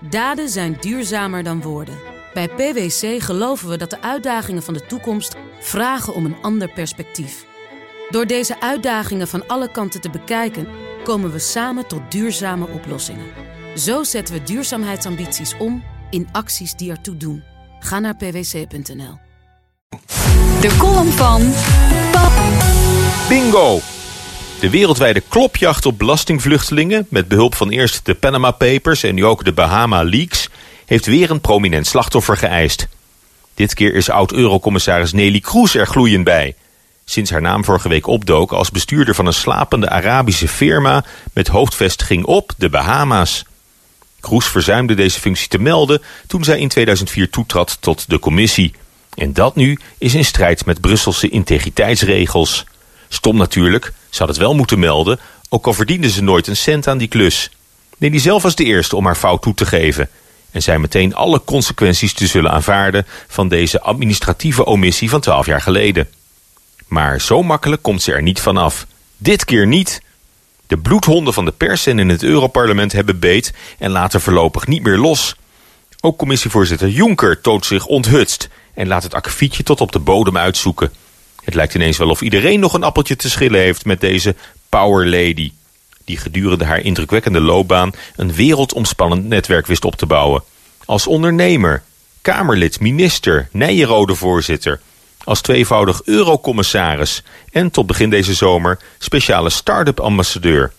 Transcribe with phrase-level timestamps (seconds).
[0.00, 1.98] Daden zijn duurzamer dan woorden.
[2.34, 7.46] Bij PwC geloven we dat de uitdagingen van de toekomst vragen om een ander perspectief.
[8.10, 10.68] Door deze uitdagingen van alle kanten te bekijken,
[11.04, 13.26] komen we samen tot duurzame oplossingen.
[13.76, 17.42] Zo zetten we duurzaamheidsambities om in acties die ertoe doen.
[17.80, 19.18] Ga naar pwc.nl.
[20.60, 21.40] De column van
[23.28, 23.97] Bingo!
[24.60, 27.06] De wereldwijde klopjacht op belastingvluchtelingen...
[27.10, 30.48] met behulp van eerst de Panama Papers en nu ook de Bahama Leaks...
[30.86, 32.88] heeft weer een prominent slachtoffer geëist.
[33.54, 36.54] Dit keer is oud-eurocommissaris Nelly Kroes er gloeiend bij.
[37.04, 41.04] Sinds haar naam vorige week opdook als bestuurder van een slapende Arabische firma...
[41.32, 43.44] met hoofdvestiging op de Bahama's.
[44.20, 48.72] Kroes verzuimde deze functie te melden toen zij in 2004 toetrad tot de commissie.
[49.14, 52.64] En dat nu is in strijd met Brusselse integriteitsregels...
[53.08, 56.86] Stom natuurlijk, ze had het wel moeten melden, ook al verdiende ze nooit een cent
[56.86, 57.50] aan die klus.
[57.98, 60.08] die zelf was de eerste om haar fout toe te geven
[60.50, 65.60] en zei meteen alle consequenties te zullen aanvaarden van deze administratieve omissie van twaalf jaar
[65.60, 66.08] geleden.
[66.86, 68.86] Maar zo makkelijk komt ze er niet vanaf.
[69.16, 70.02] Dit keer niet.
[70.66, 74.82] De bloedhonden van de pers en in het Europarlement hebben beet en laten voorlopig niet
[74.82, 75.34] meer los.
[76.00, 80.92] Ook commissievoorzitter Juncker toont zich onthutst en laat het akkefietje tot op de bodem uitzoeken.
[81.48, 84.34] Het lijkt ineens wel of iedereen nog een appeltje te schillen heeft met deze
[84.68, 85.52] power lady.
[86.04, 90.42] Die gedurende haar indrukwekkende loopbaan een wereldomspannend netwerk wist op te bouwen.
[90.84, 91.82] Als ondernemer,
[92.22, 94.80] Kamerlid, minister, Nijenrode voorzitter.
[95.24, 100.72] Als tweevoudig eurocommissaris en tot begin deze zomer speciale start-up ambassadeur.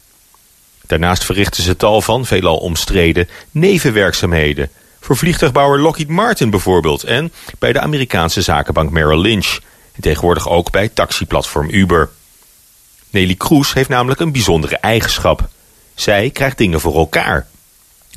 [0.88, 4.70] Daarnaast verrichtte ze tal van, veelal omstreden, nevenwerkzaamheden.
[5.00, 9.60] Voor vliegtuigbouwer Lockheed Martin bijvoorbeeld en bij de Amerikaanse zakenbank Merrill Lynch
[10.00, 12.10] tegenwoordig ook bij taxiplatform Uber.
[13.10, 15.50] Nelly Kroes heeft namelijk een bijzondere eigenschap.
[15.94, 17.48] Zij krijgt dingen voor elkaar.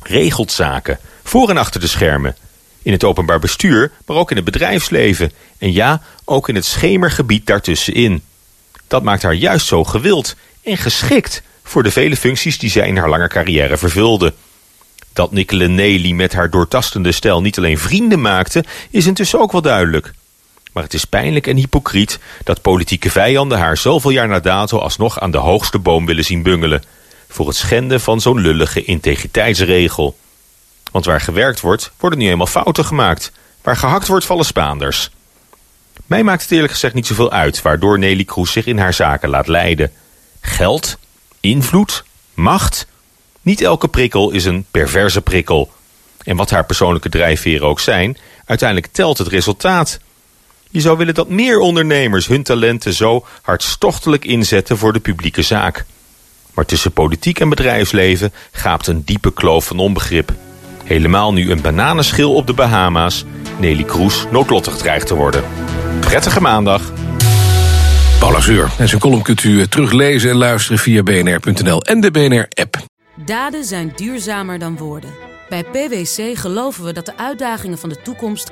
[0.03, 2.35] Regelt zaken, voor en achter de schermen.
[2.81, 5.31] In het openbaar bestuur, maar ook in het bedrijfsleven.
[5.57, 8.23] En ja, ook in het schemergebied daartussenin.
[8.87, 12.97] Dat maakt haar juist zo gewild en geschikt voor de vele functies die zij in
[12.97, 14.33] haar lange carrière vervulde.
[15.13, 19.61] Dat Nicola Nelly met haar doortastende stijl niet alleen vrienden maakte, is intussen ook wel
[19.61, 20.13] duidelijk.
[20.73, 25.19] Maar het is pijnlijk en hypocriet dat politieke vijanden haar zoveel jaar na dato alsnog
[25.19, 26.83] aan de hoogste boom willen zien bungelen.
[27.27, 30.17] Voor het schenden van zo'n lullige integriteitsregel.
[30.91, 33.31] Want waar gewerkt wordt, worden nu eenmaal fouten gemaakt.
[33.61, 35.09] Waar gehakt wordt, vallen Spaanders.
[36.05, 39.29] Mij maakt het eerlijk gezegd niet zoveel uit waardoor Nelly Kroes zich in haar zaken
[39.29, 39.91] laat leiden.
[40.41, 40.97] Geld?
[41.39, 42.03] Invloed?
[42.33, 42.87] Macht?
[43.41, 45.71] Niet elke prikkel is een perverse prikkel.
[46.23, 49.99] En wat haar persoonlijke drijfveren ook zijn, uiteindelijk telt het resultaat.
[50.73, 55.85] Je zou willen dat meer ondernemers hun talenten zo hartstochtelijk inzetten voor de publieke zaak.
[56.53, 60.31] Maar tussen politiek en bedrijfsleven gaapt een diepe kloof van onbegrip.
[60.83, 63.25] Helemaal nu een bananenschil op de Bahama's
[63.59, 65.43] Nelly Kroes noodlottig dreigt te worden.
[65.99, 66.81] Prettige maandag.
[68.19, 68.71] Paula Zeur.
[68.77, 72.77] En zijn column kunt u teruglezen en luisteren via bnr.nl en de BNR-app.
[73.25, 75.09] Daden zijn duurzamer dan woorden.
[75.49, 78.51] Bij PwC geloven we dat de uitdagingen van de toekomst